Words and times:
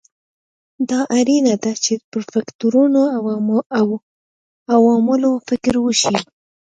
دا 0.89 0.99
اړینه 1.17 1.53
ده 1.63 1.71
چې 1.83 1.93
پر 2.09 2.21
فکټورونو 2.31 3.01
او 3.77 3.83
عواملو 4.75 5.31
فکر 5.47 5.73
وشي. 5.85 6.15